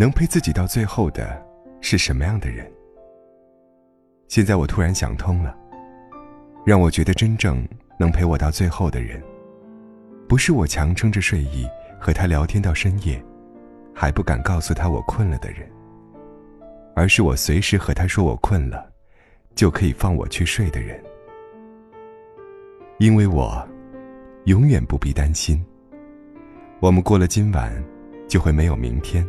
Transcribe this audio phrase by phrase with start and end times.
[0.00, 1.46] 能陪自己到最后的
[1.82, 2.66] 是什么样的人？
[4.28, 5.54] 现在我突然想通了，
[6.64, 9.22] 让我觉得真正能陪我到最后的人，
[10.26, 11.68] 不是我强撑着睡意
[12.00, 13.22] 和他聊天到深夜，
[13.94, 15.70] 还不敢告诉他我困了的人，
[16.96, 18.90] 而是我随时和他说我困了，
[19.54, 20.98] 就可以放我去睡的人。
[22.96, 23.62] 因为我
[24.46, 25.62] 永远不必担心。
[26.80, 27.70] 我们过了今晚，
[28.26, 29.22] 就会没有明天。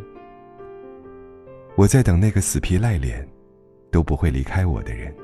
[1.74, 3.26] 我在等那个死皮赖脸，
[3.90, 5.14] 都不会离开我的人。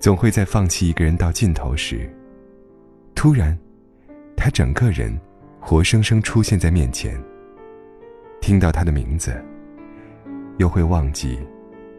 [0.00, 2.10] 总会在放弃一个人到尽头时，
[3.14, 3.56] 突然，
[4.36, 5.16] 他整个人
[5.60, 7.16] 活生生出现在面前。
[8.40, 9.32] 听到他的名字，
[10.58, 11.38] 又会忘记，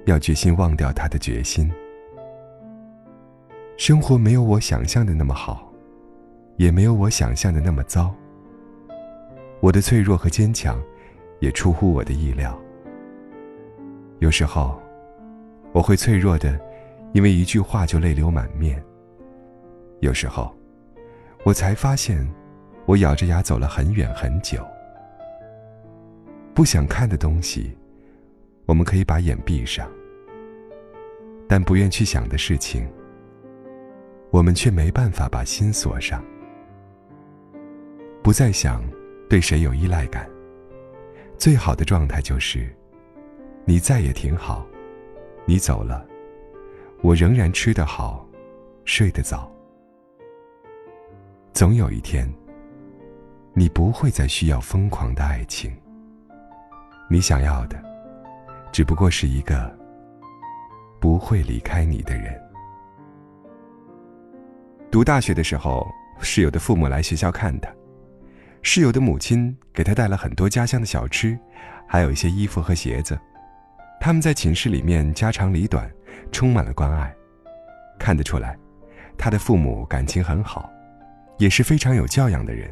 [0.03, 1.72] 要决心忘掉他的决心。
[3.78, 5.72] 生活没有我想象的那么好，
[6.58, 8.14] 也没有我想象的那么糟。
[9.62, 10.78] 我的脆弱和坚强，
[11.40, 12.59] 也出乎我的意料。
[14.23, 14.81] 有时候，
[15.73, 16.57] 我会脆弱的，
[17.11, 18.81] 因为一句话就泪流满面。
[19.99, 20.55] 有时候，
[21.43, 22.25] 我才发现，
[22.85, 24.66] 我咬着牙走了很远很久。
[26.53, 27.77] 不想看的东西，
[28.66, 29.85] 我们可以把眼闭上；
[31.45, 32.89] 但不愿去想的事情，
[34.31, 36.23] 我们却没办法把心锁上。
[38.23, 38.81] 不再想。
[39.29, 40.29] 对谁有依赖感？
[41.39, 42.73] 最好的状态就是，
[43.66, 44.66] 你在也挺好，
[45.45, 46.06] 你走了，
[47.02, 48.28] 我仍然吃得好，
[48.84, 49.50] 睡得早。
[51.53, 52.29] 总有一天，
[53.53, 55.72] 你不会再需要疯狂的爱情。
[57.09, 57.81] 你想要的，
[58.74, 59.74] 只不过是一个
[61.00, 62.38] 不会离开你的人。
[64.91, 65.88] 读大学的时候，
[66.19, 67.74] 室友的父母来学校看他。
[68.62, 71.40] 室友的母亲给他带了很多家乡的小吃，
[71.88, 73.18] 还有一些衣服和鞋子。
[74.06, 75.90] 他们在寝室里面家长里短，
[76.30, 77.16] 充满了关爱。
[77.97, 78.59] 看得出来，
[79.18, 80.69] 他的父母感情很好，
[81.38, 82.69] 也是非常有教养的人。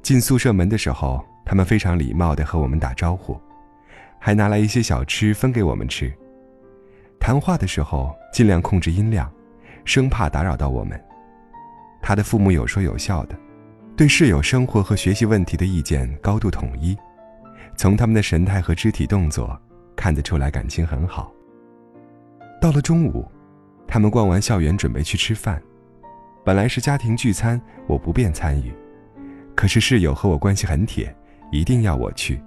[0.00, 3.38] 进宿舍门的时候，他们非常礼貌地和我们打招呼，
[4.18, 6.10] 还拿来一些小吃分给我们吃。
[7.20, 9.30] 谈话的时候尽量控制音量，
[9.84, 10.98] 生怕打扰到我们。
[12.00, 13.36] 他的父母有说有笑的。
[13.94, 16.96] 对室友生活和学习问题的意见高度统一，
[17.76, 19.60] 从他们的神态和肢体动作
[19.96, 21.32] 看得出来感情很好。
[22.60, 23.26] 到了中午，
[23.86, 25.62] 他们逛完校园准备去吃饭，
[26.44, 28.72] 本来是家庭聚餐，我不便参与，
[29.54, 31.14] 可是室友和我关系很铁，
[31.52, 32.40] 一定要我去。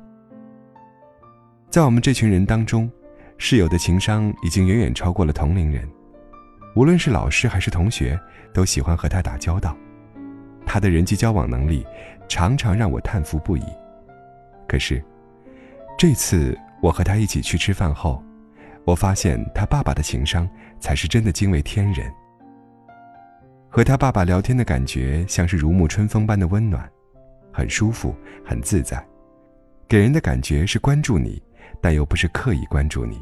[1.69, 2.89] 在我们这群人当中，
[3.37, 5.87] 室友的情商已经远远超过了同龄人，
[6.75, 8.19] 无论是老师还是同学，
[8.53, 9.77] 都喜欢和他打交道。
[10.65, 11.85] 他的人际交往能力
[12.27, 13.63] 常常让我叹服不已。
[14.67, 15.03] 可是，
[15.97, 18.23] 这次我和他一起去吃饭后，
[18.85, 20.47] 我发现他爸爸的情商
[20.79, 22.11] 才是真的惊为天人。
[23.69, 26.89] 和他爸爸聊天的感觉像是如沐春风般的温暖，
[27.51, 29.05] 很舒服，很自在，
[29.87, 31.41] 给人的感觉是关注你，
[31.81, 33.21] 但又不是刻意关注你。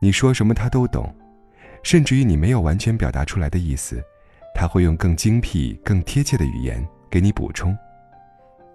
[0.00, 1.14] 你说什么他都懂，
[1.82, 4.02] 甚至于你没有完全表达出来的意思。
[4.54, 7.76] 他会用更精辟、更贴切的语言给你补充。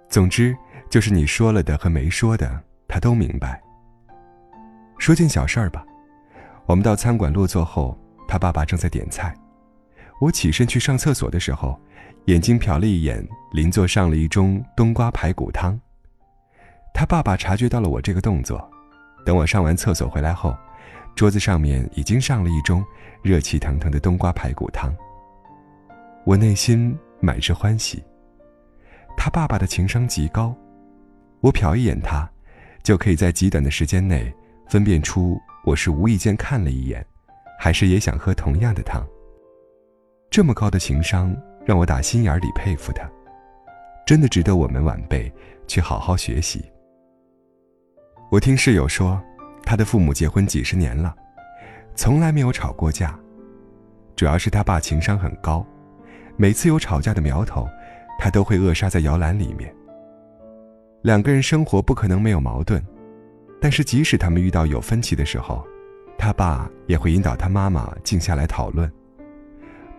[0.10, 0.56] 总之，
[0.90, 3.62] 就是你说了的和没说的，他都明白。
[4.98, 5.86] 说件小事儿吧，
[6.66, 7.98] 我们到餐馆落座后，
[8.28, 9.34] 他爸爸正在点菜。
[10.20, 11.80] 我起身去上厕所的时候，
[12.26, 15.80] 眼睛瞟了一眼邻座上了一盅冬瓜排骨汤。
[16.94, 18.70] 他爸爸察觉到了我这个动作，
[19.24, 20.56] 等我上完厕所回来后，
[21.16, 22.84] 桌子上面已经上了一盅
[23.22, 24.94] 热气腾腾的冬瓜排骨汤。
[26.26, 28.04] 我内心满是欢喜。
[29.16, 30.56] 他爸爸的情商极高，
[31.42, 32.28] 我瞟一眼他，
[32.84, 34.34] 就可以在极短的时间内
[34.68, 37.06] 分辨出我是无意间看了一眼，
[37.58, 39.02] 还是也想喝同样的汤。
[40.30, 41.36] 这么高的情商，
[41.66, 43.10] 让我打心眼里佩服他，
[44.06, 45.32] 真的值得我们晚辈
[45.68, 46.64] 去好好学习。
[48.30, 49.22] 我听室友说，
[49.64, 51.16] 他的父母结婚几十年了，
[51.96, 53.18] 从来没有吵过架，
[54.18, 55.66] 主要是他爸情商很高。
[56.36, 57.66] 每次有吵架的苗头，
[58.20, 59.74] 他都会扼杀在摇篮里面。
[61.04, 62.86] 两个人生活不可能没有矛盾，
[63.60, 65.66] 但是即使他们遇到有分歧的时候，
[66.18, 68.92] 他爸也会引导他妈妈静下来讨论。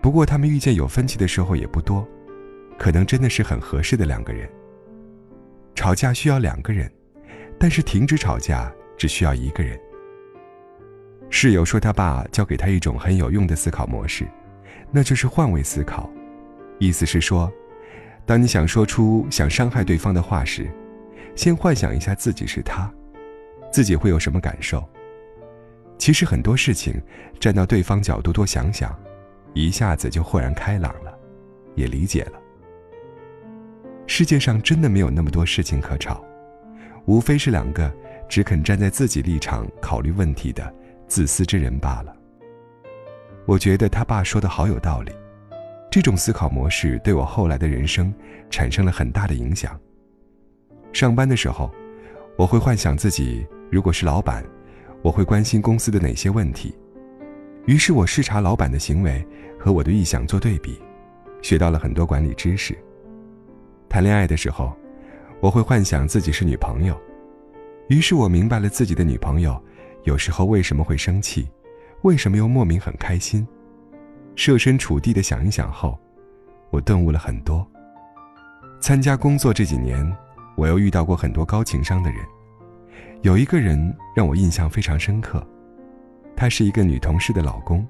[0.01, 2.07] 不过他们遇见有分歧的时候也不多，
[2.79, 4.49] 可能真的是很合适的两个人。
[5.75, 6.91] 吵架需要两个人，
[7.59, 9.79] 但是停止吵架只需要一个人。
[11.31, 14.27] 室友说他爸教给他一种很有用的思考模式，
[14.91, 16.09] 那就是换位思考，
[16.79, 17.53] 意思是说，
[18.25, 20.71] 当你想说出想伤害对方的话时，
[21.35, 22.91] 先幻想一下自己是他。
[23.71, 24.83] 自己会有什么感受？
[25.99, 26.95] 其实很多事情，
[27.41, 28.97] 站到对方角度多想想，
[29.53, 31.13] 一下子就豁然开朗了，
[31.75, 32.33] 也理解了。
[34.07, 36.25] 世界上真的没有那么多事情可吵，
[37.05, 37.93] 无非是两个
[38.29, 40.73] 只肯站在自己立场考虑问题的
[41.09, 42.17] 自私之人罢了。
[43.45, 45.13] 我觉得他爸说的好有道理，
[45.91, 48.15] 这种思考模式对我后来的人生
[48.51, 49.79] 产生了很大的影响。
[50.93, 51.71] 上班的时候，
[52.37, 53.45] 我会幻想自己。
[53.71, 54.45] 如果是老板，
[55.03, 56.75] 我会关心公司的哪些问题？
[57.67, 59.27] 于是我视察老板的行为
[59.59, 60.81] 和我的预想做对比，
[61.43, 62.77] 学到了很多管理知识。
[63.89, 64.75] 谈恋爱的时候，
[65.41, 66.99] 我会幻想自己是女朋友，
[67.89, 69.63] 于是我明白了自己的女朋友
[70.05, 71.47] 有时候为什么会生气，
[72.03, 73.47] 为什么又莫名很开心。
[74.35, 75.99] 设身处地的想一想后，
[76.71, 77.67] 我顿悟了很多。
[78.81, 80.11] 参加工作这几年，
[80.57, 82.21] 我又遇到过很多高情商的人。
[83.23, 85.45] 有一个人让我印象非常深刻，
[86.37, 87.85] 他是一个女同事的老公。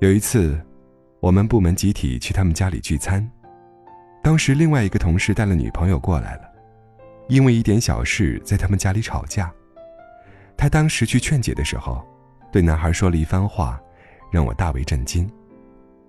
[0.00, 0.60] 有一次，
[1.20, 3.26] 我们部门集体去他们家里聚餐，
[4.22, 6.42] 当时另外一个同事带了女朋友过来了，
[7.28, 9.50] 因为一点小事在他们家里吵架。
[10.54, 12.06] 他当时去劝解的时候，
[12.52, 13.80] 对男孩说了一番话，
[14.30, 15.26] 让我大为震惊。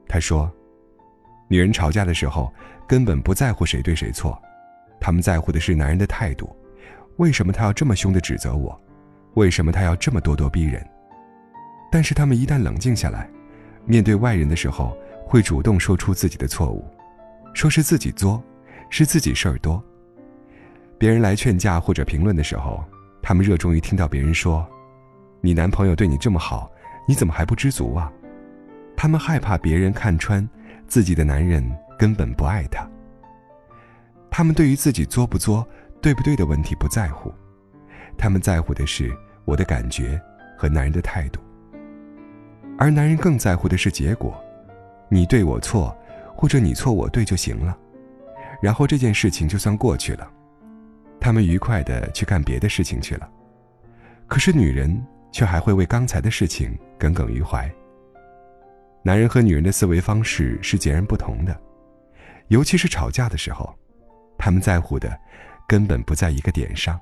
[0.05, 0.51] 他说
[1.47, 2.53] ：“女人吵架的时候
[2.85, 4.37] 根本不在乎谁对谁错，
[4.99, 6.53] 他们在乎的是男人的态度。”
[7.17, 8.79] 为什么他要这么凶的指责我？
[9.35, 10.85] 为什么他要这么咄咄逼人？
[11.91, 13.29] 但是他们一旦冷静下来，
[13.85, 16.85] 面对外人的时候，会主动说出自己的错误，
[17.53, 18.43] 说是自己作，
[18.89, 19.81] 是自己事儿多。
[20.97, 22.83] 别人来劝架或者评论的时候，
[23.21, 24.65] 他们热衷于听到别人说
[25.41, 26.69] ：“你男朋友对你这么好，
[27.07, 28.11] 你怎么还不知足啊？”
[28.95, 30.47] 他们害怕别人看穿
[30.87, 31.63] 自己的男人
[31.99, 32.89] 根本不爱他。
[34.29, 35.65] 他们对于自己作不作？
[36.05, 37.33] 对不对的问题不在乎，
[38.15, 39.11] 他们在乎的是
[39.43, 40.21] 我的感觉
[40.55, 41.41] 和男人的态度，
[42.77, 44.39] 而男人更在乎的是结果，
[45.09, 45.97] 你对我错，
[46.35, 47.75] 或者你错我对就行了，
[48.61, 50.31] 然后这件事情就算过去了，
[51.19, 53.27] 他们愉快的去干别的事情去了，
[54.27, 57.67] 可是女人却还会为刚才的事情耿耿于怀。
[59.01, 61.59] 男人和女人的思维方式是截然不同的，
[62.49, 63.73] 尤其是吵架的时候，
[64.37, 65.19] 他们在乎的。
[65.67, 66.99] 根本不在一个点上。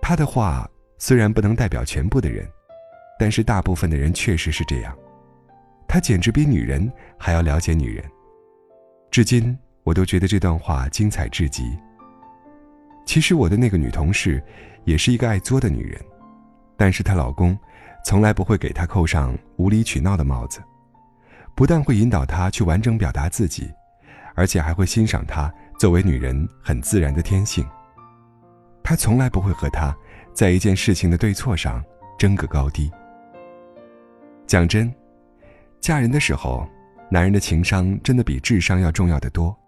[0.00, 0.68] 他的话
[0.98, 2.48] 虽然不能代表全部的人，
[3.18, 4.96] 但是大部分的人确实是这样。
[5.86, 8.04] 他简直比女人还要了解女人。
[9.10, 11.76] 至今我都觉得这段话精彩至极。
[13.04, 14.42] 其实我的那个女同事，
[14.84, 16.00] 也是一个爱作的女人，
[16.76, 17.58] 但是她老公，
[18.04, 20.62] 从来不会给她扣上无理取闹的帽子，
[21.56, 23.68] 不但会引导她去完整表达自己，
[24.36, 25.52] 而且还会欣赏她。
[25.80, 27.66] 作为女人很自然的天性，
[28.82, 29.96] 她从来不会和他
[30.34, 31.82] 在一件事情的对错上
[32.18, 32.92] 争个高低。
[34.46, 34.94] 讲真，
[35.80, 36.68] 嫁人的时候，
[37.10, 39.58] 男人的情商真的比智商要重要的多。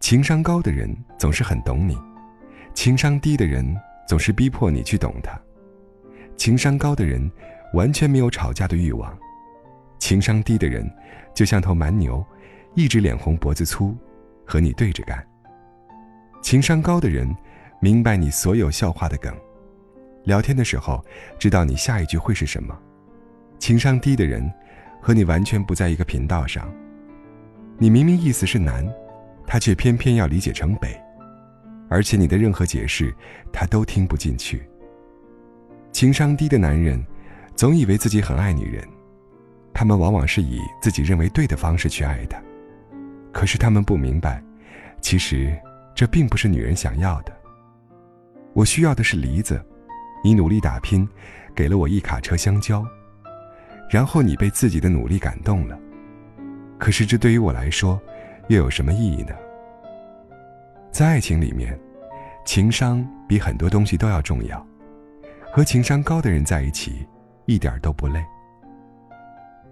[0.00, 1.96] 情商高的人总是很懂你，
[2.74, 3.64] 情商低的人
[4.06, 5.32] 总是逼迫你去懂他。
[6.36, 7.32] 情商高的人
[7.72, 9.18] 完全没有吵架的欲望，
[9.98, 10.86] 情商低的人
[11.34, 12.22] 就像头蛮牛，
[12.74, 13.96] 一直脸红脖子粗。
[14.46, 15.24] 和你对着干。
[16.42, 17.32] 情商高的人，
[17.80, 19.34] 明白你所有笑话的梗，
[20.24, 21.04] 聊天的时候
[21.38, 22.76] 知道你下一句会是什么。
[23.58, 24.52] 情商低的人，
[25.00, 26.68] 和你完全不在一个频道上。
[27.78, 28.86] 你明明意思是南，
[29.46, 31.00] 他却偏偏要理解成北，
[31.88, 33.14] 而且你的任何解释，
[33.52, 34.68] 他都听不进去。
[35.92, 37.04] 情商低的男人，
[37.54, 38.86] 总以为自己很爱女人，
[39.72, 42.42] 他们往往是以自己认为对的方式去爱的。
[43.32, 44.42] 可是他们不明白，
[45.00, 45.58] 其实
[45.94, 47.32] 这并不是女人想要的。
[48.52, 49.60] 我需要的是梨子，
[50.22, 51.08] 你努力打拼，
[51.54, 52.86] 给了我一卡车香蕉，
[53.90, 55.78] 然后你被自己的努力感动了。
[56.78, 58.00] 可是这对于我来说，
[58.48, 59.32] 又有什么意义呢？
[60.90, 61.78] 在爱情里面，
[62.44, 64.64] 情商比很多东西都要重要。
[65.50, 67.06] 和情商高的人在一起，
[67.46, 68.22] 一点都不累。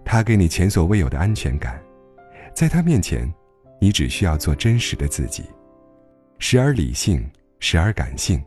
[0.05, 1.79] 他给你前所未有的安全感，
[2.55, 3.31] 在他面前。
[3.80, 5.44] 你只需要做真实的自己，
[6.38, 8.44] 时而理性，时而感性，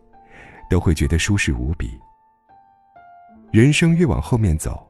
[0.70, 1.90] 都会觉得舒适无比。
[3.52, 4.90] 人生越往后面走，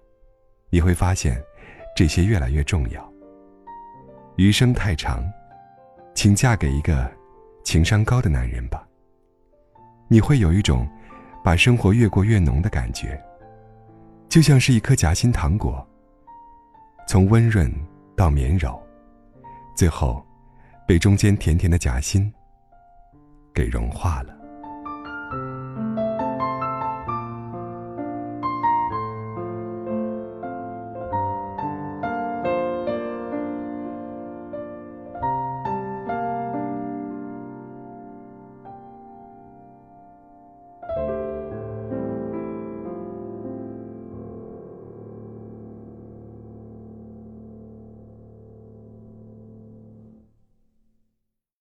[0.69, 1.41] 你会发现，
[1.95, 3.13] 这些越来越重要。
[4.35, 5.23] 余生太长，
[6.13, 7.09] 请嫁给一个
[7.63, 8.85] 情商高的男人吧。
[10.09, 10.87] 你会有一种
[11.43, 13.21] 把生活越过越浓的感觉，
[14.27, 15.87] 就像是一颗夹心糖果，
[17.07, 17.71] 从温润
[18.15, 18.81] 到绵柔，
[19.75, 20.25] 最后
[20.85, 22.31] 被中间甜甜的夹心
[23.53, 24.42] 给融化了。